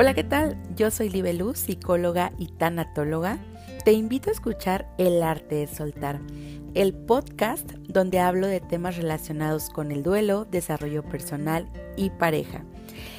Hola, 0.00 0.14
¿qué 0.14 0.22
tal? 0.22 0.56
Yo 0.76 0.92
soy 0.92 1.08
Libeluz, 1.08 1.58
psicóloga 1.58 2.30
y 2.38 2.46
tanatóloga. 2.46 3.36
Te 3.84 3.90
invito 3.90 4.30
a 4.30 4.32
escuchar 4.32 4.88
El 4.96 5.24
arte 5.24 5.56
de 5.56 5.66
soltar, 5.66 6.20
el 6.74 6.94
podcast 6.94 7.72
donde 7.88 8.20
hablo 8.20 8.46
de 8.46 8.60
temas 8.60 8.96
relacionados 8.96 9.70
con 9.70 9.90
el 9.90 10.04
duelo, 10.04 10.44
desarrollo 10.44 11.02
personal 11.02 11.68
y 11.96 12.10
pareja. 12.10 12.64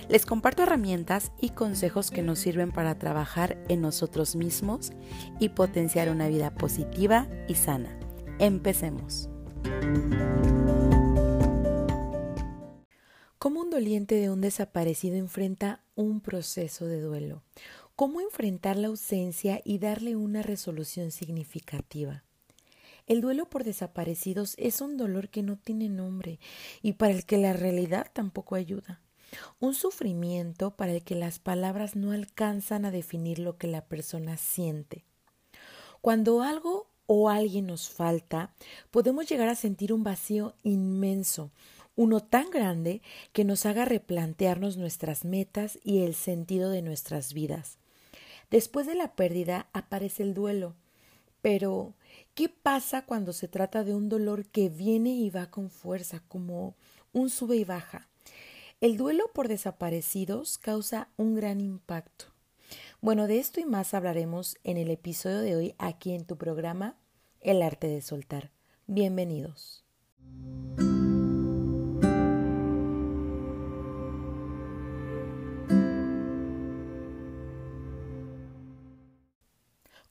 Les 0.07 0.25
comparto 0.25 0.63
herramientas 0.63 1.33
y 1.41 1.49
consejos 1.49 2.11
que 2.11 2.21
nos 2.21 2.39
sirven 2.39 2.71
para 2.71 2.97
trabajar 2.97 3.61
en 3.67 3.81
nosotros 3.81 4.37
mismos 4.37 4.93
y 5.37 5.49
potenciar 5.49 6.09
una 6.09 6.29
vida 6.29 6.51
positiva 6.51 7.27
y 7.49 7.55
sana. 7.55 7.99
Empecemos. 8.39 9.29
¿Cómo 13.37 13.61
un 13.61 13.69
doliente 13.69 14.15
de 14.15 14.29
un 14.29 14.39
desaparecido 14.39 15.17
enfrenta 15.17 15.81
un 16.03 16.21
proceso 16.21 16.85
de 16.85 17.01
duelo? 17.01 17.43
¿Cómo 17.95 18.21
enfrentar 18.21 18.77
la 18.77 18.87
ausencia 18.87 19.61
y 19.65 19.79
darle 19.79 20.15
una 20.15 20.41
resolución 20.41 21.11
significativa? 21.11 22.23
El 23.05 23.19
duelo 23.19 23.49
por 23.49 23.65
desaparecidos 23.65 24.55
es 24.57 24.79
un 24.79 24.95
dolor 24.95 25.27
que 25.29 25.43
no 25.43 25.57
tiene 25.57 25.89
nombre 25.89 26.39
y 26.81 26.93
para 26.93 27.13
el 27.13 27.25
que 27.25 27.37
la 27.37 27.51
realidad 27.51 28.07
tampoco 28.13 28.55
ayuda. 28.55 29.01
Un 29.59 29.73
sufrimiento 29.73 30.71
para 30.71 30.93
el 30.93 31.03
que 31.03 31.15
las 31.15 31.37
palabras 31.37 31.97
no 31.97 32.13
alcanzan 32.13 32.85
a 32.85 32.91
definir 32.91 33.39
lo 33.39 33.57
que 33.57 33.67
la 33.67 33.85
persona 33.85 34.37
siente. 34.37 35.03
Cuando 35.99 36.41
algo 36.41 36.87
o 37.07 37.29
alguien 37.29 37.67
nos 37.67 37.89
falta, 37.89 38.53
podemos 38.89 39.27
llegar 39.27 39.49
a 39.49 39.55
sentir 39.55 39.91
un 39.91 40.03
vacío 40.03 40.55
inmenso, 40.63 41.51
uno 41.99 42.21
tan 42.21 42.49
grande 42.49 43.01
que 43.33 43.43
nos 43.43 43.65
haga 43.65 43.83
replantearnos 43.83 44.77
nuestras 44.77 45.25
metas 45.25 45.77
y 45.83 46.03
el 46.03 46.15
sentido 46.15 46.69
de 46.69 46.81
nuestras 46.81 47.33
vidas. 47.33 47.77
Después 48.49 48.87
de 48.87 48.95
la 48.95 49.15
pérdida 49.15 49.67
aparece 49.73 50.23
el 50.23 50.33
duelo. 50.33 50.75
Pero, 51.41 51.95
¿qué 52.35 52.47
pasa 52.47 53.01
cuando 53.05 53.33
se 53.33 53.49
trata 53.49 53.83
de 53.83 53.93
un 53.93 54.07
dolor 54.07 54.45
que 54.45 54.69
viene 54.69 55.09
y 55.09 55.29
va 55.29 55.47
con 55.47 55.69
fuerza, 55.69 56.23
como 56.29 56.73
un 57.11 57.29
sube 57.29 57.57
y 57.57 57.65
baja? 57.65 58.07
El 58.79 58.95
duelo 58.95 59.29
por 59.33 59.49
desaparecidos 59.49 60.57
causa 60.57 61.09
un 61.17 61.35
gran 61.35 61.59
impacto. 61.59 62.27
Bueno, 63.01 63.27
de 63.27 63.39
esto 63.39 63.59
y 63.59 63.65
más 63.65 63.93
hablaremos 63.93 64.55
en 64.63 64.77
el 64.77 64.89
episodio 64.89 65.39
de 65.39 65.57
hoy 65.57 65.75
aquí 65.77 66.13
en 66.13 66.23
tu 66.23 66.37
programa 66.37 66.95
El 67.41 67.61
arte 67.61 67.87
de 67.87 68.01
soltar. 68.01 68.51
Bienvenidos. 68.87 69.83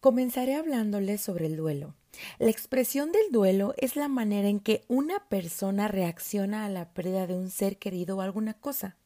Comenzaré 0.01 0.55
hablándoles 0.55 1.21
sobre 1.21 1.47
el 1.47 1.57
duelo. 1.57 1.95
La 2.39 2.51
expresión 2.51 3.11
del 3.11 3.33
duelo 3.33 3.75
es 3.79 3.97
la 3.97 4.07
manera 4.07 4.49
en 4.49 4.61
que 4.61 4.85
una 4.87 5.19
persona 5.29 5.89
reacciona 5.89 6.65
a 6.65 6.69
la 6.69 6.93
pérdida 6.95 7.27
de 7.27 7.35
un 7.35 7.51
ser 7.51 7.79
querido 7.79 8.17
o 8.17 8.21
alguna 8.21 8.55
cosa. 8.55 8.97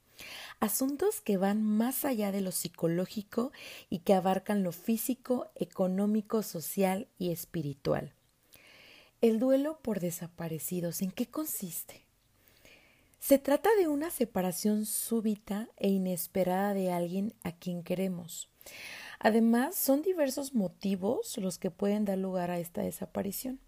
Asuntos 0.61 1.23
que 1.23 1.39
van 1.39 1.63
más 1.63 2.05
allá 2.05 2.31
de 2.31 2.43
lo 2.43 2.53
psicológico 2.53 3.53
y 3.89 4.01
que 4.01 4.13
abarcan 4.13 4.63
lo 4.63 4.71
físico, 4.71 5.51
económico, 5.55 6.43
social 6.43 7.09
y 7.19 7.31
espiritual. 7.31 8.13
El 9.23 9.39
duelo 9.39 9.79
por 9.81 9.99
desaparecidos, 9.99 11.01
¿en 11.01 11.11
qué 11.11 11.27
consiste? 11.27 12.05
Se 13.19 13.39
trata 13.39 13.71
de 13.79 13.89
una 13.89 14.11
separación 14.11 14.85
súbita 14.85 15.69
e 15.79 15.89
inesperada 15.89 16.75
de 16.75 16.93
alguien 16.93 17.33
a 17.45 17.53
quien 17.53 17.83
queremos. 17.83 18.51
Además, 19.25 19.77
son 19.77 20.03
diversos 20.03 20.53
motivos 20.53 21.39
los 21.39 21.57
que 21.57 21.71
pueden 21.71 22.05
dar 22.05 22.19
lugar 22.19 22.51
a 22.51 22.59
esta 22.59 22.83
desaparición. 22.83 23.61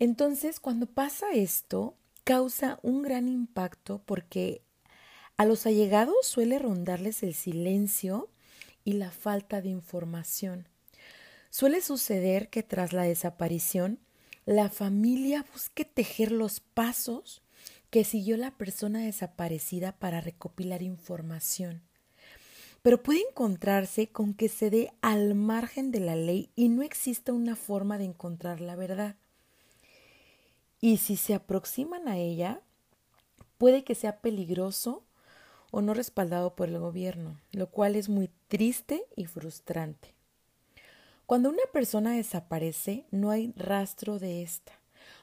Entonces, 0.00 0.58
cuando 0.58 0.86
pasa 0.86 1.30
esto, 1.34 1.94
causa 2.24 2.80
un 2.82 3.02
gran 3.02 3.28
impacto 3.28 4.02
porque 4.04 4.60
a 5.36 5.44
los 5.44 5.66
allegados 5.66 6.26
suele 6.26 6.58
rondarles 6.58 7.22
el 7.22 7.32
silencio 7.34 8.28
y 8.82 8.94
la 8.94 9.12
falta 9.12 9.62
de 9.62 9.68
información. 9.68 10.68
Suele 11.50 11.80
suceder 11.80 12.50
que 12.50 12.64
tras 12.64 12.92
la 12.92 13.04
desaparición, 13.04 14.00
la 14.46 14.68
familia 14.68 15.46
busque 15.52 15.84
tejer 15.84 16.32
los 16.32 16.58
pasos 16.58 17.40
que 17.88 18.02
siguió 18.02 18.36
la 18.36 18.50
persona 18.50 18.98
desaparecida 18.98 19.92
para 19.92 20.20
recopilar 20.20 20.82
información 20.82 21.82
pero 22.84 23.02
puede 23.02 23.22
encontrarse 23.30 24.08
con 24.08 24.34
que 24.34 24.50
se 24.50 24.68
dé 24.68 24.92
al 25.00 25.34
margen 25.34 25.90
de 25.90 26.00
la 26.00 26.16
ley 26.16 26.50
y 26.54 26.68
no 26.68 26.82
exista 26.82 27.32
una 27.32 27.56
forma 27.56 27.96
de 27.96 28.04
encontrar 28.04 28.60
la 28.60 28.76
verdad. 28.76 29.16
Y 30.82 30.98
si 30.98 31.16
se 31.16 31.32
aproximan 31.32 32.08
a 32.08 32.18
ella, 32.18 32.60
puede 33.56 33.84
que 33.84 33.94
sea 33.94 34.20
peligroso 34.20 35.02
o 35.70 35.80
no 35.80 35.94
respaldado 35.94 36.54
por 36.54 36.68
el 36.68 36.78
gobierno, 36.78 37.40
lo 37.52 37.70
cual 37.70 37.96
es 37.96 38.10
muy 38.10 38.28
triste 38.48 39.06
y 39.16 39.24
frustrante. 39.24 40.12
Cuando 41.24 41.48
una 41.48 41.64
persona 41.72 42.12
desaparece, 42.12 43.06
no 43.10 43.30
hay 43.30 43.54
rastro 43.56 44.18
de 44.18 44.42
esta. 44.42 44.72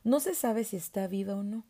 No 0.04 0.20
se 0.20 0.34
sabe 0.34 0.64
si 0.64 0.78
está 0.78 1.06
viva 1.06 1.36
o 1.36 1.44
no. 1.44 1.64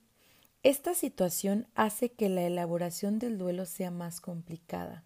Esta 0.64 0.94
situación 0.94 1.68
hace 1.76 2.14
que 2.14 2.30
la 2.30 2.44
elaboración 2.44 3.20
del 3.20 3.38
duelo 3.38 3.66
sea 3.66 3.92
más 3.92 4.22
complicada. 4.22 5.04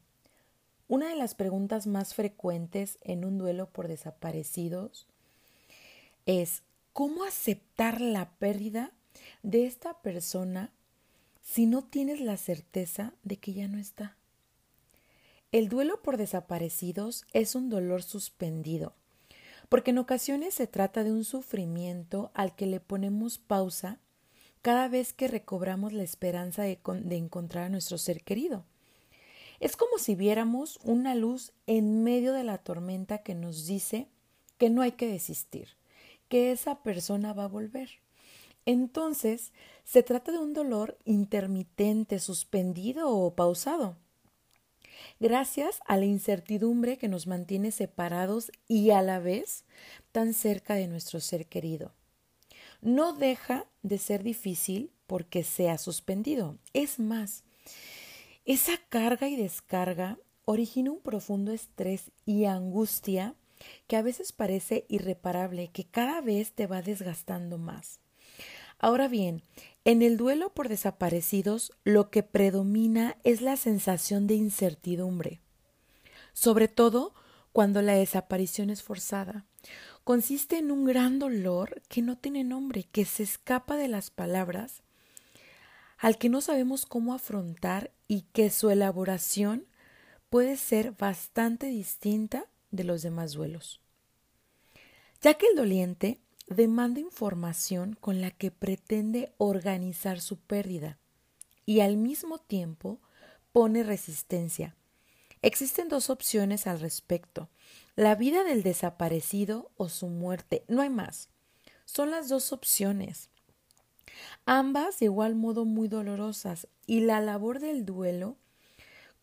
Una 0.87 1.09
de 1.09 1.15
las 1.15 1.33
preguntas 1.33 1.87
más 1.87 2.13
frecuentes 2.13 2.99
en 3.01 3.25
un 3.25 3.39
duelo 3.39 3.69
por 3.71 3.87
desaparecidos 3.87 5.07
es 6.27 6.61
¿cómo 6.93 7.23
aceptar 7.23 8.01
la 8.01 8.29
pérdida 8.37 8.91
de 9.41 9.65
esta 9.65 10.01
persona 10.01 10.71
si 11.41 11.65
no 11.65 11.83
tienes 11.83 12.21
la 12.21 12.37
certeza 12.37 13.13
de 13.23 13.37
que 13.37 13.53
ya 13.53 13.67
no 13.67 13.79
está? 13.79 14.15
El 15.51 15.69
duelo 15.69 16.01
por 16.03 16.17
desaparecidos 16.17 17.25
es 17.33 17.55
un 17.55 17.69
dolor 17.69 18.03
suspendido, 18.03 18.93
porque 19.69 19.91
en 19.91 19.97
ocasiones 19.97 20.53
se 20.53 20.67
trata 20.67 21.03
de 21.03 21.11
un 21.11 21.23
sufrimiento 21.23 22.29
al 22.33 22.55
que 22.55 22.67
le 22.67 22.79
ponemos 22.79 23.39
pausa 23.39 23.99
cada 24.61 24.87
vez 24.87 25.13
que 25.13 25.27
recobramos 25.27 25.93
la 25.93 26.03
esperanza 26.03 26.63
de, 26.63 26.79
encontrar 27.11 27.65
a 27.65 27.69
nuestro 27.69 27.97
ser 27.97 28.23
querido. 28.23 28.65
Es 29.65 29.77
como 29.77 29.97
si 29.97 30.13
viéramos 30.13 30.77
una 30.83 31.15
luz 31.15 31.51
en 31.65 32.03
medio 32.03 32.33
de 32.33 32.43
la 32.43 32.59
tormenta 32.59 33.23
que 33.23 33.33
nos 33.33 33.65
dice 33.65 34.07
que 34.59 34.69
no 34.69 34.83
hay 34.83 34.91
que 34.91 35.07
desistir, 35.07 35.69
que 36.29 36.51
esa 36.51 36.83
persona 36.83 37.33
va 37.33 37.45
a 37.45 37.47
volver. 37.47 37.89
Entonces, 38.67 39.53
se 39.83 40.03
trata 40.03 40.31
de 40.31 40.37
un 40.37 40.53
dolor 40.53 40.99
intermitente, 41.03 42.19
suspendido 42.19 43.09
o 43.09 43.33
pausado. 43.33 43.97
Gracias 45.19 45.79
a 45.87 45.97
la 45.97 46.05
incertidumbre 46.05 46.99
que 46.99 47.07
nos 47.07 47.25
mantiene 47.25 47.71
separados 47.71 48.51
y 48.67 48.91
a 48.91 49.01
la 49.01 49.17
vez 49.17 49.63
tan 50.11 50.35
cerca 50.35 50.75
de 50.75 50.87
nuestro 50.87 51.19
ser 51.21 51.47
querido. 51.47 51.91
No 52.81 53.13
deja 53.13 53.65
de 53.81 53.97
ser 53.97 54.21
difícil 54.21 54.91
porque 55.07 55.43
sea 55.43 55.79
suspendido. 55.79 56.59
Es 56.73 56.99
más, 56.99 57.43
esa 58.45 58.77
carga 58.89 59.27
y 59.27 59.35
descarga 59.35 60.19
origina 60.45 60.91
un 60.91 61.01
profundo 61.01 61.51
estrés 61.51 62.11
y 62.25 62.45
angustia 62.45 63.35
que 63.87 63.97
a 63.97 64.01
veces 64.01 64.31
parece 64.31 64.85
irreparable, 64.87 65.69
que 65.69 65.85
cada 65.85 66.21
vez 66.21 66.51
te 66.53 66.67
va 66.67 66.81
desgastando 66.81 67.57
más. 67.57 67.99
Ahora 68.77 69.07
bien, 69.07 69.41
en 69.83 70.01
el 70.01 70.17
duelo 70.17 70.53
por 70.53 70.69
desaparecidos 70.69 71.71
lo 71.83 72.09
que 72.11 72.21
predomina 72.23 73.17
es 73.23 73.41
la 73.41 73.57
sensación 73.57 74.27
de 74.27 74.35
incertidumbre, 74.35 75.39
sobre 76.33 76.67
todo 76.67 77.13
cuando 77.51 77.81
la 77.81 77.95
desaparición 77.95 78.69
es 78.69 78.83
forzada. 78.83 79.45
Consiste 80.03 80.57
en 80.57 80.71
un 80.71 80.85
gran 80.85 81.17
dolor 81.17 81.81
que 81.87 82.01
no 82.01 82.17
tiene 82.17 82.43
nombre, 82.43 82.83
que 82.83 83.05
se 83.05 83.23
escapa 83.23 83.75
de 83.77 83.87
las 83.87 84.11
palabras 84.11 84.83
al 85.97 86.17
que 86.17 86.29
no 86.29 86.41
sabemos 86.41 86.85
cómo 86.85 87.13
afrontar 87.13 87.91
y 88.07 88.21
que 88.33 88.49
su 88.49 88.69
elaboración 88.69 89.65
puede 90.29 90.57
ser 90.57 90.91
bastante 90.91 91.67
distinta 91.67 92.45
de 92.71 92.83
los 92.83 93.01
demás 93.01 93.33
duelos. 93.33 93.79
Ya 95.21 95.35
que 95.35 95.47
el 95.47 95.55
doliente 95.55 96.19
demanda 96.47 96.99
información 96.99 97.97
con 97.99 98.21
la 98.21 98.31
que 98.31 98.51
pretende 98.51 99.33
organizar 99.37 100.21
su 100.21 100.37
pérdida 100.37 100.99
y 101.65 101.79
al 101.79 101.97
mismo 101.97 102.37
tiempo 102.37 102.99
pone 103.51 103.83
resistencia. 103.83 104.75
Existen 105.41 105.89
dos 105.89 106.09
opciones 106.09 106.67
al 106.67 106.79
respecto, 106.79 107.49
la 107.95 108.15
vida 108.15 108.43
del 108.43 108.63
desaparecido 108.63 109.71
o 109.77 109.89
su 109.89 110.07
muerte, 110.07 110.65
no 110.67 110.81
hay 110.81 110.89
más. 110.89 111.29
Son 111.85 112.11
las 112.11 112.29
dos 112.29 112.51
opciones 112.51 113.29
ambas 114.45 114.99
de 114.99 115.05
igual 115.05 115.35
modo 115.35 115.65
muy 115.65 115.87
dolorosas, 115.87 116.67
y 116.85 117.01
la 117.01 117.21
labor 117.21 117.59
del 117.59 117.85
duelo 117.85 118.37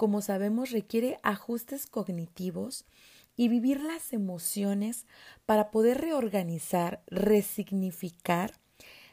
como 0.03 0.21
sabemos, 0.21 0.73
requiere 0.73 1.21
ajustes 1.23 1.87
cognitivos 1.87 2.87
y 3.37 3.47
vivir 3.47 3.81
las 3.81 4.13
emociones 4.13 5.07
para 5.47 5.71
poder 5.71 6.01
reorganizar, 6.01 7.05
resignificar, 7.07 8.59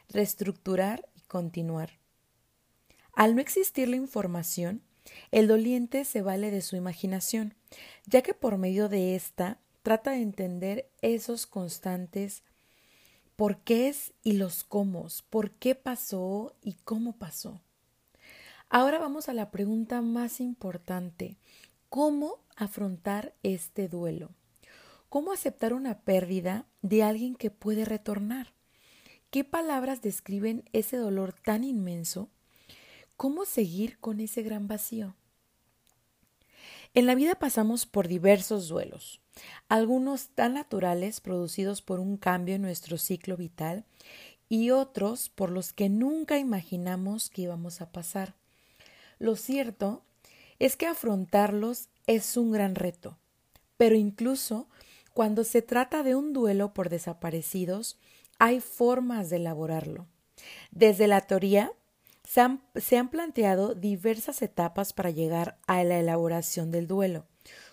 reestructurar 0.08 1.08
y 1.14 1.20
continuar. 1.20 2.00
Al 3.12 3.36
no 3.36 3.40
existir 3.40 3.88
la 3.88 3.94
información, 3.94 4.82
el 5.30 5.46
doliente 5.46 6.04
se 6.04 6.22
vale 6.22 6.50
de 6.50 6.60
su 6.60 6.74
imaginación, 6.74 7.54
ya 8.06 8.22
que 8.22 8.34
por 8.34 8.58
medio 8.58 8.88
de 8.88 9.14
ésta 9.14 9.60
trata 9.82 10.10
de 10.10 10.22
entender 10.22 10.90
esos 11.02 11.46
constantes 11.46 12.42
por 13.40 13.56
qué 13.56 13.88
es 13.88 14.12
y 14.22 14.32
los 14.32 14.64
cómo, 14.64 15.06
por 15.30 15.52
qué 15.52 15.74
pasó 15.74 16.54
y 16.60 16.74
cómo 16.74 17.16
pasó. 17.16 17.62
Ahora 18.68 18.98
vamos 18.98 19.30
a 19.30 19.32
la 19.32 19.50
pregunta 19.50 20.02
más 20.02 20.40
importante. 20.40 21.38
¿Cómo 21.88 22.44
afrontar 22.54 23.34
este 23.42 23.88
duelo? 23.88 24.28
¿Cómo 25.08 25.32
aceptar 25.32 25.72
una 25.72 26.00
pérdida 26.00 26.66
de 26.82 27.02
alguien 27.02 27.34
que 27.34 27.50
puede 27.50 27.86
retornar? 27.86 28.52
¿Qué 29.30 29.42
palabras 29.42 30.02
describen 30.02 30.68
ese 30.74 30.98
dolor 30.98 31.32
tan 31.32 31.64
inmenso? 31.64 32.28
¿Cómo 33.16 33.46
seguir 33.46 33.98
con 34.00 34.20
ese 34.20 34.42
gran 34.42 34.68
vacío? 34.68 35.14
En 36.94 37.06
la 37.06 37.14
vida 37.14 37.34
pasamos 37.34 37.86
por 37.86 38.08
diversos 38.08 38.68
duelos, 38.68 39.20
algunos 39.68 40.28
tan 40.28 40.54
naturales 40.54 41.20
producidos 41.20 41.82
por 41.82 42.00
un 42.00 42.16
cambio 42.16 42.56
en 42.56 42.62
nuestro 42.62 42.98
ciclo 42.98 43.36
vital 43.36 43.84
y 44.48 44.70
otros 44.70 45.28
por 45.28 45.50
los 45.50 45.72
que 45.72 45.88
nunca 45.88 46.38
imaginamos 46.38 47.30
que 47.30 47.42
íbamos 47.42 47.80
a 47.80 47.92
pasar. 47.92 48.34
Lo 49.18 49.36
cierto 49.36 50.02
es 50.58 50.76
que 50.76 50.86
afrontarlos 50.86 51.88
es 52.06 52.36
un 52.36 52.50
gran 52.50 52.74
reto, 52.74 53.18
pero 53.76 53.94
incluso 53.94 54.68
cuando 55.14 55.44
se 55.44 55.62
trata 55.62 56.02
de 56.02 56.14
un 56.14 56.32
duelo 56.32 56.74
por 56.74 56.88
desaparecidos, 56.88 57.98
hay 58.38 58.60
formas 58.60 59.30
de 59.30 59.36
elaborarlo. 59.36 60.06
Desde 60.70 61.06
la 61.06 61.20
teoría 61.20 61.72
se 62.30 62.96
han, 62.96 63.08
planteado 63.08 63.74
diversas 63.74 64.40
etapas 64.42 64.92
para 64.92 65.10
llegar 65.10 65.58
a 65.66 65.82
la 65.82 65.98
elaboración 65.98 66.70
del 66.70 66.86
duelo, 66.86 67.26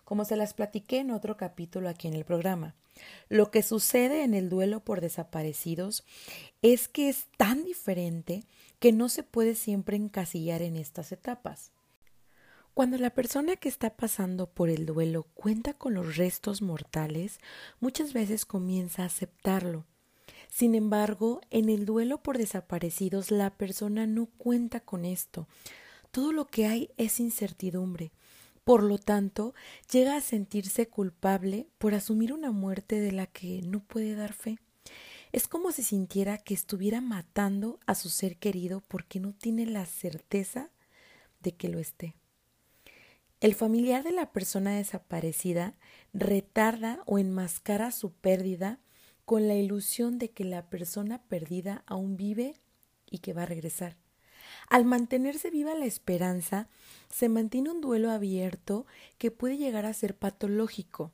como 0.03 0.25
se 0.25 0.35
las 0.35 0.55
platiqué 0.55 0.97
en 0.97 1.11
otro 1.11 1.37
capítulo 1.37 1.89
aquí 1.89 2.07
en 2.07 2.15
el 2.15 2.25
programa. 2.25 2.73
Lo 3.29 3.51
que 3.51 3.61
sucede 3.61 4.23
en 4.23 4.33
el 4.33 4.49
duelo 4.49 4.79
por 4.79 4.99
desaparecidos 4.99 6.03
es 6.63 6.87
que 6.87 7.07
es 7.07 7.27
tan 7.37 7.65
diferente 7.65 8.45
que 8.79 8.91
no 8.91 9.09
se 9.09 9.21
puede 9.21 9.53
siempre 9.53 9.95
encasillar 9.95 10.63
en 10.63 10.75
estas 10.75 11.11
etapas. 11.11 11.71
Cuando 12.73 12.97
la 12.97 13.11
persona 13.11 13.57
que 13.57 13.69
está 13.69 13.91
pasando 13.91 14.49
por 14.49 14.69
el 14.69 14.87
duelo 14.87 15.27
cuenta 15.35 15.75
con 15.75 15.93
los 15.93 16.17
restos 16.17 16.63
mortales, 16.63 17.39
muchas 17.79 18.11
veces 18.11 18.45
comienza 18.45 19.03
a 19.03 19.07
aceptarlo. 19.07 19.85
Sin 20.57 20.73
embargo, 20.73 21.39
en 21.51 21.69
el 21.69 21.85
duelo 21.85 22.23
por 22.23 22.39
desaparecidos 22.39 23.29
la 23.29 23.51
persona 23.51 24.07
no 24.07 24.25
cuenta 24.25 24.79
con 24.79 25.05
esto. 25.05 25.47
Todo 26.09 26.31
lo 26.31 26.47
que 26.47 26.65
hay 26.65 26.89
es 26.97 27.19
incertidumbre. 27.19 28.11
Por 28.63 28.81
lo 28.81 28.97
tanto, 28.97 29.53
llega 29.91 30.15
a 30.15 30.21
sentirse 30.21 30.87
culpable 30.87 31.67
por 31.77 31.93
asumir 31.93 32.33
una 32.33 32.49
muerte 32.49 32.99
de 32.99 33.11
la 33.11 33.27
que 33.27 33.61
no 33.61 33.81
puede 33.81 34.15
dar 34.15 34.33
fe. 34.33 34.57
Es 35.31 35.47
como 35.47 35.71
si 35.71 35.83
sintiera 35.83 36.39
que 36.39 36.55
estuviera 36.55 37.01
matando 37.01 37.79
a 37.85 37.93
su 37.93 38.09
ser 38.09 38.37
querido 38.37 38.81
porque 38.87 39.19
no 39.19 39.33
tiene 39.33 39.67
la 39.67 39.85
certeza 39.85 40.71
de 41.39 41.51
que 41.51 41.69
lo 41.69 41.77
esté. 41.77 42.15
El 43.41 43.53
familiar 43.53 44.03
de 44.03 44.11
la 44.11 44.31
persona 44.31 44.75
desaparecida 44.75 45.75
retarda 46.13 47.03
o 47.05 47.19
enmascara 47.19 47.91
su 47.91 48.11
pérdida 48.11 48.79
con 49.27 49.49
la 49.49 49.55
ilusión 49.55 50.19
de 50.19 50.29
que 50.29 50.45
la 50.45 50.69
persona 50.69 51.21
perdida 51.23 51.83
aún 51.85 52.15
vive 52.15 52.55
y 53.11 53.17
que 53.17 53.33
va 53.33 53.43
a 53.43 53.45
regresar. 53.45 53.97
Al 54.69 54.85
mantenerse 54.85 55.49
viva 55.49 55.75
la 55.75 55.83
esperanza, 55.83 56.69
se 57.09 57.27
mantiene 57.27 57.71
un 57.71 57.81
duelo 57.81 58.09
abierto 58.09 58.85
que 59.17 59.29
puede 59.29 59.57
llegar 59.57 59.85
a 59.85 59.91
ser 59.91 60.15
patológico. 60.15 61.11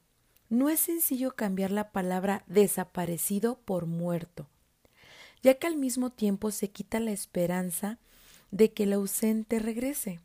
No 0.48 0.69
es 0.69 0.80
sencillo 0.80 1.36
cambiar 1.36 1.71
la 1.71 1.92
palabra 1.92 2.44
desaparecido 2.45 3.57
por 3.65 3.88
muerto, 3.88 4.48
ya 5.42 5.56
que 5.56 5.65
al 5.65 5.75
mismo 5.75 6.12
tiempo 6.12 6.51
se 6.51 6.69
quita 6.69 7.00
la 7.00 7.13
esperanza 7.13 7.98
de 8.51 8.74
que 8.74 8.83
el 8.83 8.94
ausente 8.94 9.57
regrese. 9.57 10.19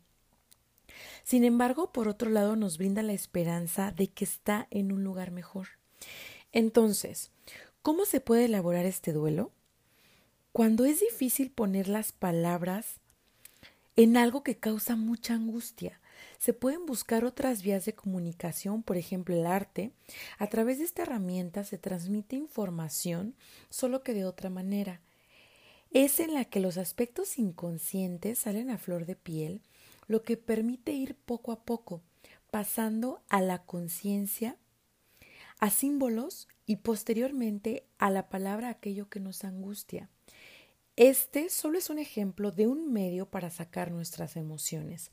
Sin 1.23 1.43
embargo, 1.43 1.91
por 1.91 2.07
otro 2.07 2.29
lado, 2.29 2.55
nos 2.55 2.77
brinda 2.77 3.01
la 3.01 3.13
esperanza 3.13 3.91
de 3.91 4.09
que 4.09 4.25
está 4.25 4.67
en 4.69 4.91
un 4.91 5.03
lugar 5.03 5.31
mejor. 5.31 5.69
Entonces, 6.51 7.31
¿cómo 7.89 8.05
se 8.05 8.21
puede 8.21 8.45
elaborar 8.45 8.85
este 8.85 9.13
duelo? 9.13 9.51
Cuando 10.51 10.85
es 10.85 10.99
difícil 10.99 11.49
poner 11.49 11.87
las 11.87 12.11
palabras 12.11 12.97
en 13.95 14.15
algo 14.15 14.43
que 14.43 14.59
causa 14.59 14.95
mucha 14.95 15.33
angustia, 15.33 15.99
se 16.37 16.53
pueden 16.53 16.85
buscar 16.85 17.25
otras 17.25 17.63
vías 17.63 17.85
de 17.85 17.95
comunicación, 17.95 18.83
por 18.83 18.97
ejemplo 18.97 19.33
el 19.33 19.47
arte. 19.47 19.91
A 20.37 20.45
través 20.45 20.77
de 20.77 20.83
esta 20.83 21.01
herramienta 21.01 21.63
se 21.63 21.79
transmite 21.79 22.35
información, 22.35 23.33
solo 23.71 24.03
que 24.03 24.13
de 24.13 24.25
otra 24.25 24.51
manera. 24.51 25.01
Es 25.89 26.19
en 26.19 26.35
la 26.35 26.45
que 26.45 26.59
los 26.59 26.77
aspectos 26.77 27.39
inconscientes 27.39 28.37
salen 28.37 28.69
a 28.69 28.77
flor 28.77 29.07
de 29.07 29.15
piel 29.15 29.63
lo 30.05 30.21
que 30.21 30.37
permite 30.37 30.91
ir 30.91 31.15
poco 31.15 31.51
a 31.51 31.63
poco, 31.63 32.03
pasando 32.51 33.23
a 33.29 33.41
la 33.41 33.63
conciencia, 33.63 34.57
a 35.57 35.71
símbolos 35.71 36.47
y 36.69 36.75
posteriormente 36.75 37.87
a 37.97 38.11
la 38.11 38.29
palabra 38.29 38.69
aquello 38.69 39.09
que 39.09 39.19
nos 39.19 39.43
angustia. 39.43 40.07
Este 40.97 41.49
solo 41.49 41.79
es 41.79 41.89
un 41.89 41.97
ejemplo 41.97 42.51
de 42.51 42.67
un 42.67 42.93
medio 42.93 43.25
para 43.25 43.49
sacar 43.49 43.89
nuestras 43.89 44.35
emociones. 44.35 45.09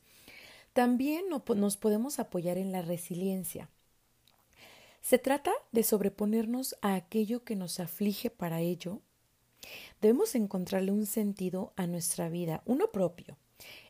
También 0.75 1.25
nos 1.31 1.77
podemos 1.79 2.19
apoyar 2.19 2.59
en 2.59 2.73
la 2.73 2.83
resiliencia. 2.83 3.71
Se 5.01 5.17
trata 5.17 5.51
de 5.73 5.83
sobreponernos 5.83 6.77
a 6.83 6.95
aquello 6.95 7.43
que 7.43 7.57
nos 7.57 7.81
aflige 7.81 8.29
para 8.29 8.61
ello. 8.61 9.01
Debemos 10.03 10.35
encontrarle 10.35 10.93
un 10.93 11.07
sentido 11.07 11.73
a 11.77 11.87
nuestra 11.87 12.29
vida, 12.29 12.63
uno 12.67 12.93
propio, 12.93 13.39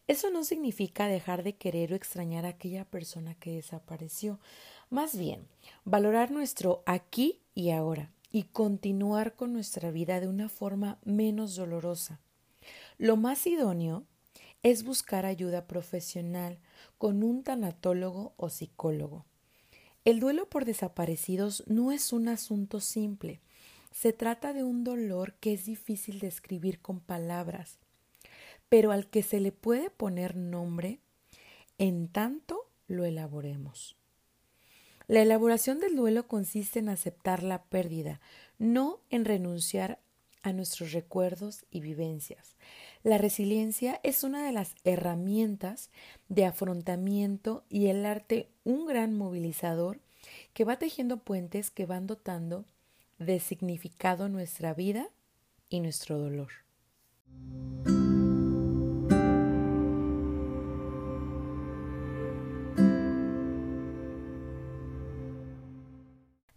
eso 0.09 0.31
no 0.31 0.45
significa 0.45 1.09
dejar 1.09 1.43
de 1.43 1.57
querer 1.57 1.93
o 1.93 1.97
extrañar 1.97 2.47
a 2.47 2.51
aquella 2.51 2.85
persona 2.85 3.35
que 3.35 3.53
desapareció. 3.53 4.39
Más 4.89 5.17
bien, 5.17 5.49
valorar 5.85 6.31
nuestro 6.31 6.83
aquí 6.87 7.41
y 7.55 7.71
ahora 7.71 8.13
y 8.31 8.45
continuar 8.45 9.35
con 9.35 9.53
nuestra 9.53 9.91
vida 9.91 10.21
de 10.21 10.29
una 10.29 10.49
forma 10.49 10.99
menos 11.05 11.57
dolorosa. 11.57 12.21
Lo 12.99 13.17
más 13.17 13.47
idóneo 13.47 14.05
es 14.63 14.85
buscar 14.85 15.27
ayuda 15.27 15.67
profesional 15.67 16.59
con 16.99 17.23
un 17.23 17.43
tanatólogo 17.43 18.35
o 18.37 18.49
psicólogo. 18.49 19.25
El 20.05 20.21
duelo 20.21 20.49
por 20.49 20.65
desaparecidos 20.65 21.65
no 21.67 21.91
es 21.91 22.13
un 22.13 22.29
asunto 22.29 22.81
simple. 22.81 23.41
Se 23.91 24.13
trata 24.13 24.53
de 24.53 24.63
un 24.63 24.85
dolor 24.85 25.35
que 25.41 25.53
es 25.53 25.65
difícil 25.65 26.21
de 26.21 26.29
escribir 26.29 26.81
con 26.81 27.01
palabras 27.01 27.79
pero 28.69 28.93
al 28.93 29.09
que 29.09 29.23
se 29.23 29.41
le 29.41 29.53
puede 29.53 29.91
poner 29.91 30.37
nombre 30.37 31.01
en 31.79 32.09
tanto 32.09 32.69
lo 32.87 33.05
elaboremos. 33.05 33.97
La 35.09 35.23
elaboración 35.23 35.79
del 35.79 35.95
duelo 35.95 36.27
consiste 36.27 36.81
en 36.81 36.89
aceptar 36.89 37.43
la 37.43 37.63
pérdida, 37.65 38.21
no 38.59 39.01
en 39.11 39.25
renunciar 39.25 40.01
a 40.43 40.53
nuestros 40.53 40.93
recuerdos 40.93 41.65
y 41.71 41.81
vivencias. 41.81 42.57
La 43.03 43.19
resiliencia 43.19 44.01
es 44.03 44.25
una 44.25 44.45
de 44.45 44.53
las 44.53 44.75
herramientas 44.85 45.91
de 46.29 46.45
afrontamiento 46.45 47.65
y 47.69 47.87
el 47.87 48.05
arte 48.05 48.49
un 48.65 48.87
gran 48.87 49.17
movilizador 49.17 50.01
que 50.55 50.65
va 50.65 50.79
tejiendo 50.79 51.19
puentes 51.19 51.71
que 51.71 51.87
van 51.87 52.07
dotando 52.07 52.65
de 53.19 53.41
significado 53.41 54.29
nuestra 54.29 54.75
vida 54.75 55.09
y 55.69 55.81
nuestro 55.81 56.19
dolor. 56.19 56.51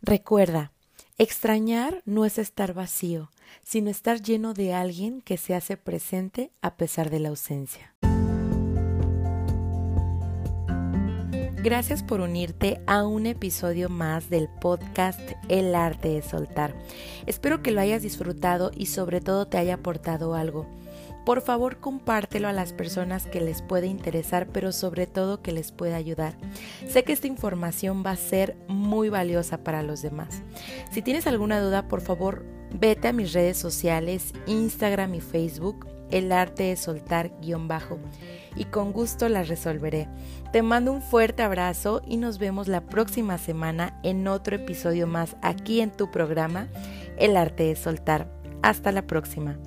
Recuerda, 0.09 0.71
extrañar 1.19 2.01
no 2.03 2.25
es 2.25 2.39
estar 2.39 2.73
vacío, 2.73 3.29
sino 3.61 3.91
estar 3.91 4.19
lleno 4.19 4.55
de 4.55 4.73
alguien 4.73 5.21
que 5.21 5.37
se 5.37 5.53
hace 5.53 5.77
presente 5.77 6.49
a 6.63 6.77
pesar 6.77 7.11
de 7.11 7.19
la 7.19 7.29
ausencia. 7.29 7.93
Gracias 11.61 12.01
por 12.01 12.21
unirte 12.21 12.81
a 12.87 13.05
un 13.05 13.27
episodio 13.27 13.87
más 13.87 14.31
del 14.31 14.49
podcast 14.49 15.19
El 15.47 15.75
arte 15.75 16.07
de 16.09 16.23
soltar. 16.23 16.73
Espero 17.27 17.61
que 17.61 17.69
lo 17.69 17.79
hayas 17.79 18.01
disfrutado 18.01 18.71
y 18.75 18.87
sobre 18.87 19.21
todo 19.21 19.45
te 19.45 19.59
haya 19.59 19.75
aportado 19.75 20.33
algo. 20.33 20.65
Por 21.29 21.41
favor 21.41 21.77
compártelo 21.77 22.48
a 22.48 22.53
las 22.53 22.74
personas 22.74 23.27
que 23.27 23.39
les 23.39 23.62
puede 23.62 23.86
interesar, 23.86 24.48
pero 24.48 24.71
sobre 24.71 25.05
todo 25.05 25.43
que 25.43 25.51
les 25.51 25.71
pueda 25.71 25.95
ayudar. 25.95 26.33
Sé 26.88 27.03
que 27.03 27.13
esta 27.13 27.27
información 27.27 28.01
va 28.03 28.09
a 28.09 28.15
ser 28.15 28.57
muy 28.67 29.09
valiosa 29.09 29.63
para 29.63 29.83
los 29.83 30.01
demás. 30.01 30.41
Si 30.91 31.03
tienes 31.03 31.27
alguna 31.27 31.62
duda, 31.62 31.88
por 31.88 32.01
favor, 32.01 32.45
vete 32.74 33.09
a 33.09 33.13
mis 33.13 33.31
redes 33.31 33.59
sociales, 33.59 34.33
Instagram 34.48 35.13
y 35.13 35.21
Facebook, 35.21 35.86
el 36.09 36.31
arte 36.31 36.63
de 36.63 36.75
soltar 36.75 37.29
guion 37.41 37.67
bajo, 37.67 38.00
y 38.55 38.63
con 38.63 38.91
gusto 38.91 39.29
las 39.29 39.50
resolveré. 39.50 40.07
Te 40.51 40.63
mando 40.63 40.91
un 40.91 41.03
fuerte 41.03 41.43
abrazo 41.43 42.01
y 42.07 42.17
nos 42.17 42.39
vemos 42.39 42.67
la 42.67 42.81
próxima 42.81 43.38
semana 43.38 44.00
en 44.01 44.27
otro 44.27 44.55
episodio 44.55 45.05
más 45.05 45.36
aquí 45.43 45.81
en 45.81 45.91
tu 45.91 46.09
programa, 46.09 46.69
El 47.19 47.38
arte 47.38 47.65
de 47.65 47.75
soltar. 47.75 48.31
Hasta 48.63 48.91
la 48.91 49.03
próxima. 49.03 49.59